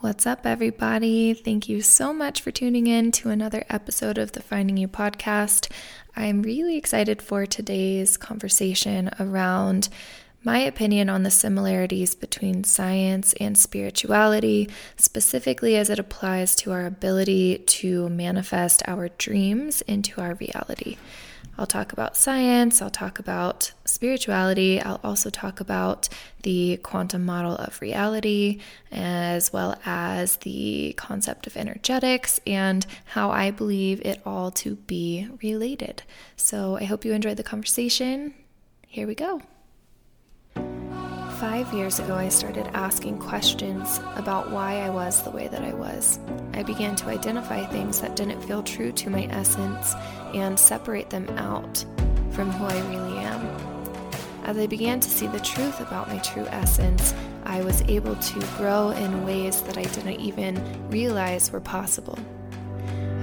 [0.00, 1.34] What's up, everybody?
[1.34, 5.70] Thank you so much for tuning in to another episode of the Finding You podcast.
[6.16, 9.90] I'm really excited for today's conversation around
[10.42, 16.86] my opinion on the similarities between science and spirituality, specifically as it applies to our
[16.86, 20.96] ability to manifest our dreams into our reality.
[21.58, 26.08] I'll talk about science, I'll talk about spirituality, I'll also talk about
[26.42, 28.60] the quantum model of reality,
[28.90, 35.28] as well as the concept of energetics and how I believe it all to be
[35.42, 36.02] related.
[36.36, 38.34] So I hope you enjoyed the conversation.
[38.86, 39.42] Here we go.
[41.40, 45.72] Five years ago, I started asking questions about why I was the way that I
[45.72, 46.18] was.
[46.52, 49.94] I began to identify things that didn't feel true to my essence
[50.34, 51.82] and separate them out
[52.32, 53.40] from who I really am.
[54.44, 58.40] As I began to see the truth about my true essence, I was able to
[58.58, 62.18] grow in ways that I didn't even realize were possible.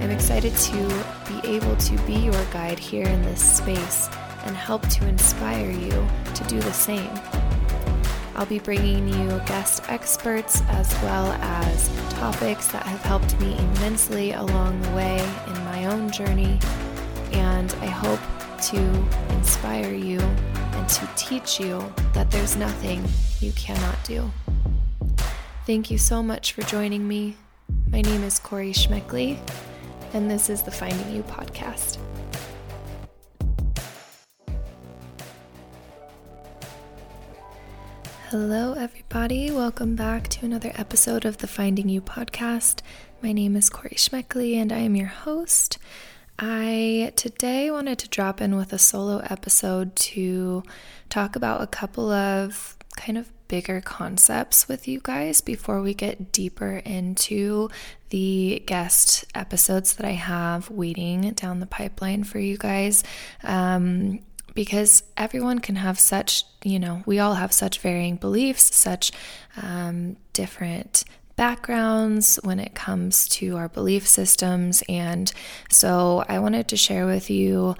[0.00, 4.08] I'm excited to be able to be your guide here in this space
[4.42, 7.16] and help to inspire you to do the same.
[8.38, 14.30] I'll be bringing you guest experts as well as topics that have helped me immensely
[14.30, 16.60] along the way in my own journey.
[17.32, 18.20] And I hope
[18.68, 18.78] to
[19.34, 23.04] inspire you and to teach you that there's nothing
[23.40, 24.30] you cannot do.
[25.66, 27.36] Thank you so much for joining me.
[27.90, 29.36] My name is Cori Schmeeckle,
[30.12, 31.98] and this is the Finding You podcast.
[38.30, 39.50] Hello, everybody.
[39.50, 42.82] Welcome back to another episode of the Finding You podcast.
[43.22, 45.78] My name is Cori Schmeeckle, and I am your host.
[46.38, 50.62] I today wanted to drop in with a solo episode to
[51.08, 56.30] talk about a couple of kind of bigger concepts with you guys before we get
[56.30, 57.70] deeper into
[58.10, 63.02] the guest episodes that I have waiting down the pipeline for you guys.
[63.42, 64.20] Um,
[64.58, 69.12] because everyone can have such, you know, we all have such varying beliefs, such
[69.62, 71.04] um, different
[71.36, 74.82] backgrounds when it comes to our belief systems.
[74.88, 75.32] And
[75.70, 77.76] so I wanted to share with you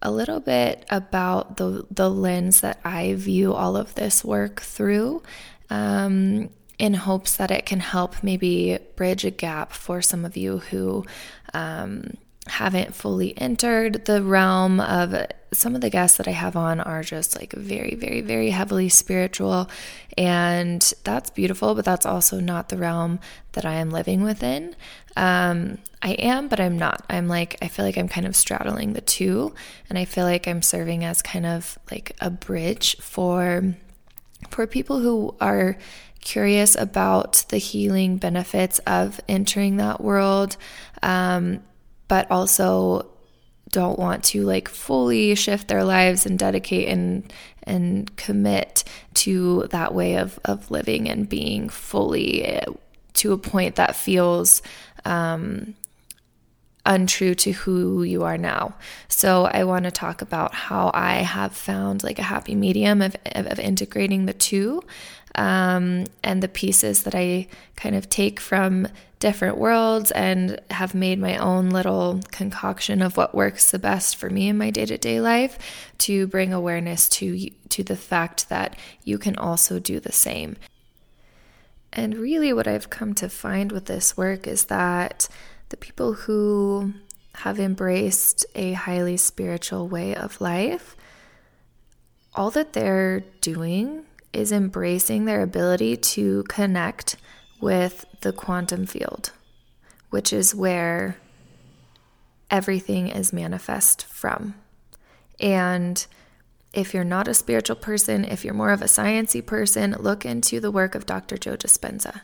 [0.00, 5.22] a little bit about the, the lens that I view all of this work through.
[5.68, 6.48] Um,
[6.78, 11.04] in hopes that it can help maybe bridge a gap for some of you who
[11.52, 12.16] um,
[12.46, 15.14] haven't fully entered the realm of
[15.52, 18.88] some of the guests that I have on are just like very, very, very heavily
[18.88, 19.70] spiritual.
[20.16, 23.20] And that's beautiful, but that's also not the realm
[23.52, 24.76] that I am living within.
[25.16, 27.04] Um, I am, but I'm not.
[27.08, 29.54] I'm like, I feel like I'm kind of straddling the two.
[29.88, 33.74] And I feel like I'm serving as kind of like a bridge for
[34.50, 35.76] for people who are
[36.20, 40.56] curious about the healing benefits of entering that world
[41.02, 41.62] um,
[42.08, 43.06] but also
[43.70, 47.32] don't want to like fully shift their lives and dedicate and
[47.64, 48.84] and commit
[49.14, 52.64] to that way of of living and being fully eh,
[53.14, 54.62] to a point that feels
[55.04, 55.74] um,
[56.84, 58.74] untrue to who you are now.
[59.08, 63.16] So I want to talk about how I have found like a happy medium of,
[63.32, 64.82] of, of integrating the two
[65.36, 68.88] um, and the pieces that I kind of take from
[69.18, 74.28] different worlds and have made my own little concoction of what works the best for
[74.28, 75.58] me in my day-to-day life
[75.98, 80.56] to bring awareness to to the fact that you can also do the same.
[81.92, 85.28] And really what I've come to find with this work is that
[85.68, 86.92] the people who
[87.36, 90.96] have embraced a highly spiritual way of life
[92.34, 94.04] all that they're doing
[94.36, 97.16] is embracing their ability to connect
[97.60, 99.32] with the quantum field,
[100.10, 101.16] which is where
[102.50, 104.54] everything is manifest from.
[105.40, 106.06] And
[106.72, 110.60] if you're not a spiritual person, if you're more of a sciency person, look into
[110.60, 111.36] the work of Dr.
[111.38, 112.20] Joe Dispenza.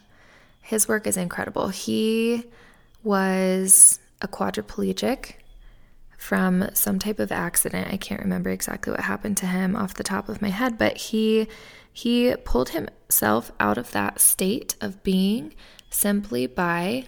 [0.60, 1.68] His work is incredible.
[1.68, 2.44] He
[3.02, 5.34] was a quadriplegic
[6.22, 7.92] from some type of accident.
[7.92, 10.96] I can't remember exactly what happened to him off the top of my head, but
[10.96, 11.48] he
[11.92, 15.52] he pulled himself out of that state of being
[15.90, 17.06] simply by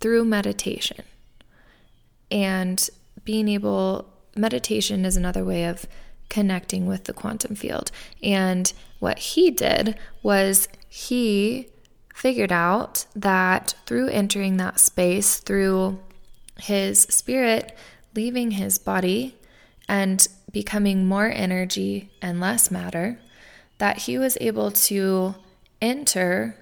[0.00, 1.04] through meditation.
[2.28, 2.90] And
[3.22, 5.86] being able, meditation is another way of
[6.28, 7.92] connecting with the quantum field.
[8.20, 11.68] And what he did was he
[12.12, 16.00] figured out that through entering that space, through
[16.58, 17.78] his spirit
[18.18, 19.36] leaving his body
[19.88, 23.16] and becoming more energy and less matter,
[23.78, 25.32] that he was able to
[25.80, 26.56] enter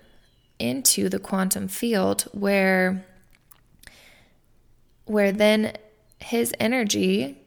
[0.58, 3.06] into the quantum field where
[5.06, 5.72] where then
[6.20, 7.38] his energy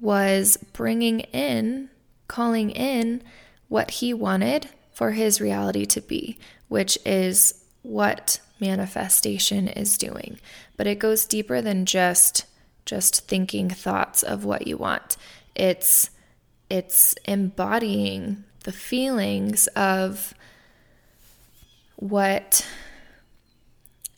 [0.00, 1.90] was bringing in
[2.26, 3.22] calling in
[3.68, 6.38] what he wanted for his reality to be
[6.68, 10.38] which is what manifestation is doing.
[10.76, 12.44] But it goes deeper than just
[12.90, 15.16] just thinking thoughts of what you want
[15.54, 16.10] it's
[16.68, 20.34] it's embodying the feelings of
[21.94, 22.66] what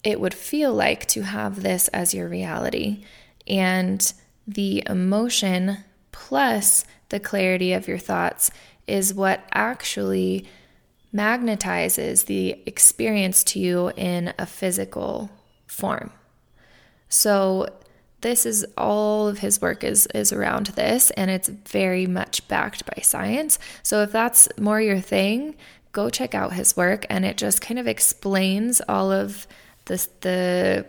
[0.02, 3.04] it would feel like to have this as your reality
[3.46, 4.14] and
[4.48, 5.76] the emotion
[6.10, 8.50] plus the clarity of your thoughts
[8.86, 10.46] is what actually
[11.14, 15.30] magnetizes the experience to you in a physical
[15.66, 16.10] form.
[17.08, 17.68] So
[18.22, 22.86] this is all of his work is is around this and it's very much backed
[22.86, 23.58] by science.
[23.82, 25.54] So if that's more your thing,
[25.92, 29.46] go check out his work and it just kind of explains all of
[29.84, 30.86] this the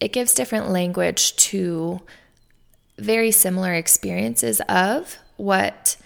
[0.00, 2.00] it gives different language to
[2.98, 5.96] very similar experiences of what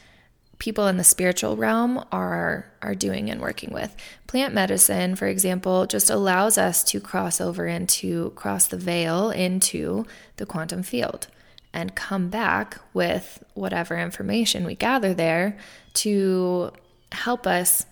[0.58, 3.94] people in the spiritual realm are are doing and working with.
[4.26, 10.06] Plant medicine, for example, just allows us to cross over into cross the veil into
[10.36, 11.26] the quantum field
[11.72, 15.58] and come back with whatever information we gather there
[15.92, 16.72] to
[17.12, 17.84] help us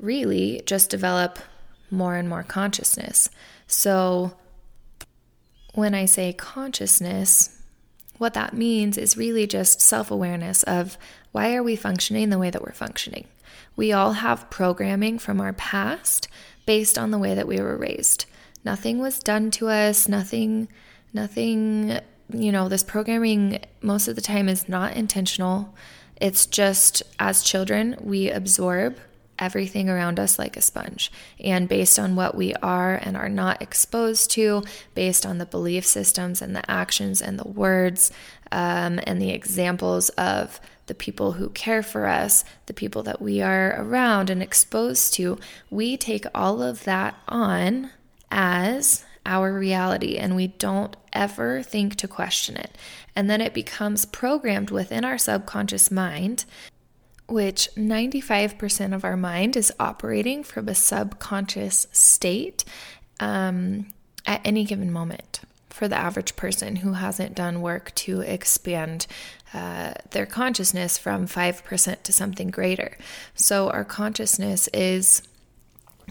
[0.00, 1.38] really just develop
[1.90, 3.30] more and more consciousness.
[3.66, 4.32] So
[5.74, 7.59] when I say consciousness,
[8.20, 10.98] what that means is really just self awareness of
[11.32, 13.26] why are we functioning the way that we're functioning.
[13.76, 16.28] We all have programming from our past
[16.66, 18.26] based on the way that we were raised.
[18.62, 20.68] Nothing was done to us, nothing,
[21.14, 21.98] nothing,
[22.30, 25.74] you know, this programming most of the time is not intentional.
[26.20, 28.98] It's just as children, we absorb
[29.40, 31.10] everything around us like a sponge.
[31.42, 34.62] And based on what we are and are not exposed to,
[34.94, 38.12] based on the belief systems and the actions and the words
[38.52, 43.40] um, and the examples of the people who care for us, the people that we
[43.40, 45.38] are around and exposed to,
[45.70, 47.90] we take all of that on
[48.30, 52.76] as our reality and we don't ever think to question it.
[53.14, 56.44] And then it becomes programmed within our subconscious mind
[57.30, 62.64] which 95% of our mind is operating from a subconscious state
[63.20, 63.86] um,
[64.26, 69.06] at any given moment for the average person who hasn't done work to expand
[69.54, 72.98] uh, their consciousness from 5% to something greater.
[73.34, 75.22] So, our consciousness is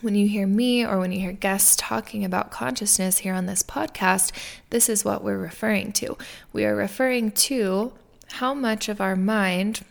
[0.01, 3.63] when you hear me or when you hear guests talking about consciousness here on this
[3.63, 4.31] podcast,
[4.69, 6.17] this is what we're referring to.
[6.53, 7.93] We are referring to
[8.33, 9.81] how much of our mind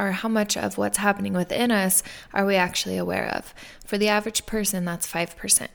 [0.00, 2.02] or how much of what's happening within us
[2.32, 3.54] are we actually aware of.
[3.84, 5.68] For the average person, that's 5%.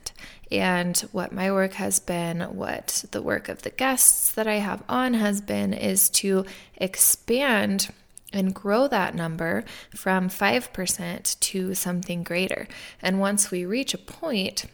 [0.50, 4.82] And what my work has been, what the work of the guests that I have
[4.88, 6.44] on has been, is to
[6.76, 7.92] expand
[8.32, 9.64] and grow that number
[9.94, 12.66] from 5% to something greater.
[13.00, 14.66] And once we reach a point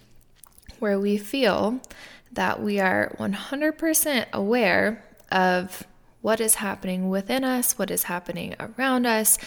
[0.79, 1.81] where we feel
[2.33, 5.85] that we are 100% aware of
[6.23, 9.39] what is happening within us, what is happening around us,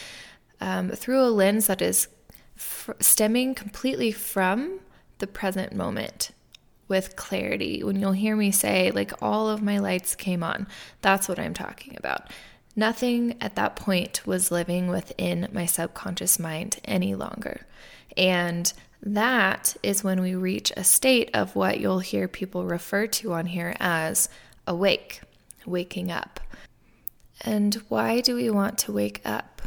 [0.61, 2.07] um, through a lens that is
[2.55, 4.79] f- stemming completely from
[5.17, 6.31] the present moment
[6.87, 7.83] with clarity.
[7.83, 10.67] When you'll hear me say, like, all of my lights came on,
[11.01, 12.29] that's what I'm talking about.
[12.75, 17.65] Nothing at that point was living within my subconscious mind any longer.
[18.17, 18.71] And
[19.01, 23.45] that is when we reach a state of what you'll hear people refer to on
[23.45, 24.29] here as
[24.67, 25.21] awake,
[25.65, 26.39] waking up.
[27.41, 29.61] And why do we want to wake up?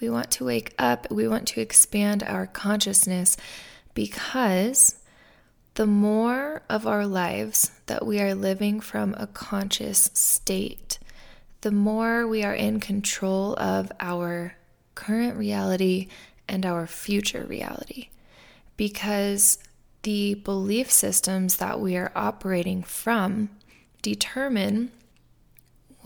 [0.00, 3.36] We want to wake up, we want to expand our consciousness
[3.94, 4.96] because
[5.74, 10.98] the more of our lives that we are living from a conscious state,
[11.62, 14.56] the more we are in control of our
[14.94, 16.08] current reality
[16.48, 18.08] and our future reality.
[18.76, 19.58] Because
[20.02, 23.50] the belief systems that we are operating from
[24.02, 24.90] determine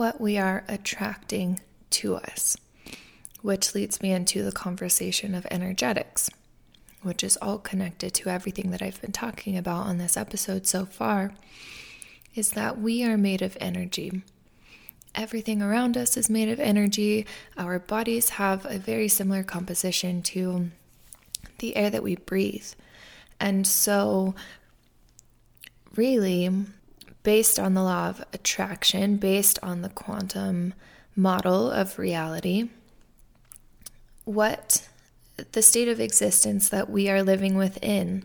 [0.00, 2.56] what we are attracting to us,
[3.42, 6.30] which leads me into the conversation of energetics,
[7.02, 10.86] which is all connected to everything that I've been talking about on this episode so
[10.86, 11.34] far.
[12.34, 14.22] Is that we are made of energy.
[15.14, 17.26] Everything around us is made of energy.
[17.58, 20.70] Our bodies have a very similar composition to
[21.58, 22.72] the air that we breathe.
[23.38, 24.34] And so,
[25.94, 26.48] really,
[27.22, 30.74] based on the law of attraction, based on the quantum
[31.14, 32.68] model of reality,
[34.24, 34.88] what
[35.52, 38.24] the state of existence that we are living within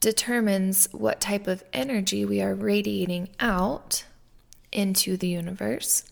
[0.00, 4.04] determines what type of energy we are radiating out
[4.72, 6.04] into the universe,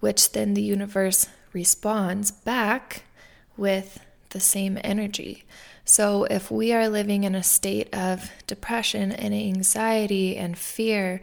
[0.00, 3.02] which then the universe responds back
[3.56, 5.44] with the same energy.
[5.86, 11.20] So, if we are living in a state of depression and anxiety and fear,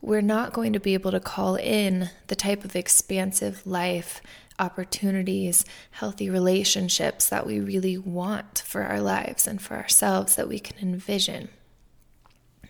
[0.00, 4.22] we're not going to be able to call in the type of expansive life,
[4.58, 10.58] opportunities, healthy relationships that we really want for our lives and for ourselves that we
[10.58, 11.48] can envision.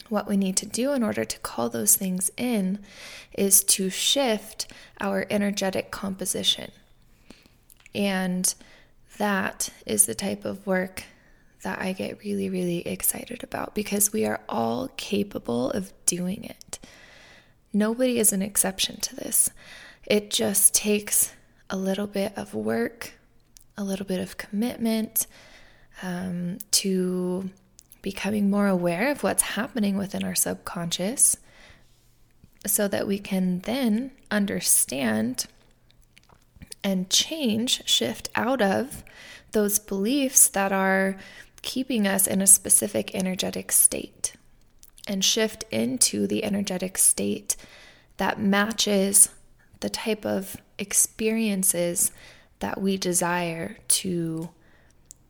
[0.09, 2.81] What we need to do in order to call those things in
[3.33, 4.67] is to shift
[5.01, 6.73] our energetic composition.
[7.95, 8.53] And
[9.19, 11.05] that is the type of work
[11.63, 16.79] that I get really, really excited about because we are all capable of doing it.
[17.73, 19.51] Nobody is an exception to this.
[20.07, 21.33] It just takes
[21.69, 23.15] a little bit of work,
[23.77, 25.27] a little bit of commitment
[26.03, 27.51] um, to
[28.03, 31.37] becoming more aware of what's happening within our subconscious
[32.65, 35.47] so that we can then understand
[36.87, 39.03] and change, shift out of
[39.51, 41.17] those beliefs that are
[41.61, 44.35] keeping us in a specific energetic state
[45.09, 47.57] and shift into the energetic state
[48.19, 49.31] that matches
[49.81, 52.13] the type of experiences
[52.61, 54.49] that we desire to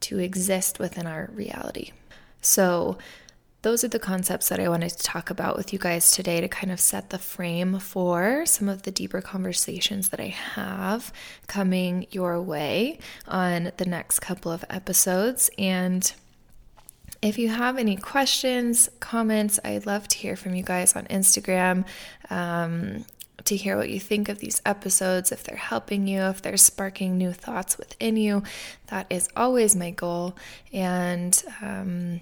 [0.00, 1.90] to exist within our reality.
[2.42, 2.98] So
[3.66, 6.46] those are the concepts that I wanted to talk about with you guys today to
[6.46, 11.12] kind of set the frame for some of the deeper conversations that I have
[11.48, 16.12] coming your way on the next couple of episodes and
[17.22, 21.86] if you have any questions, comments, I'd love to hear from you guys on Instagram.
[22.30, 23.04] Um,
[23.46, 27.16] to hear what you think of these episodes, if they're helping you, if they're sparking
[27.16, 28.42] new thoughts within you.
[28.88, 30.36] That is always my goal.
[30.72, 32.20] And um,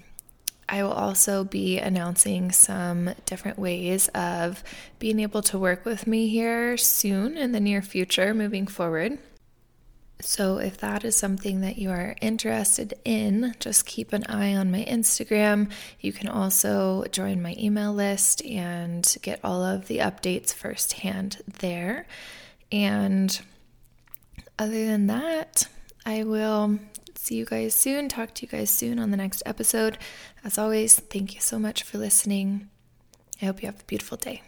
[0.67, 4.63] I will also be announcing some different ways of
[4.97, 9.19] being able to work with me here soon in the near future moving forward.
[10.21, 14.71] So, if that is something that you are interested in, just keep an eye on
[14.71, 15.69] my Instagram.
[15.99, 22.07] You can also join my email list and get all of the updates firsthand there.
[22.71, 23.39] And
[24.57, 25.67] other than that,
[26.05, 26.79] I will
[27.25, 29.97] see you guys soon, talk to you guys soon on the next episode.
[30.43, 32.69] As always, thank you so much for listening.
[33.41, 34.43] I hope you have a beautiful day.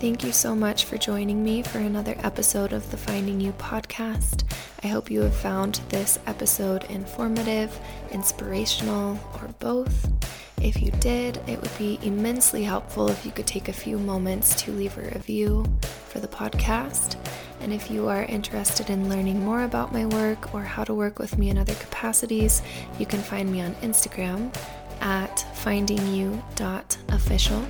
[0.00, 4.44] Thank you so much for joining me for another episode of the Finding You podcast.
[4.84, 7.76] I hope you have found this episode informative,
[8.12, 10.12] inspirational, or both.
[10.60, 14.60] If you did, it would be immensely helpful if you could take a few moments
[14.62, 15.64] to leave a review
[16.08, 17.16] for the podcast.
[17.60, 21.18] And if you are interested in learning more about my work or how to work
[21.18, 22.62] with me in other capacities,
[22.98, 24.54] you can find me on Instagram
[25.00, 27.66] at findingyou.official.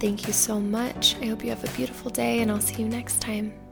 [0.00, 1.16] Thank you so much.
[1.22, 3.63] I hope you have a beautiful day, and I'll see you next time.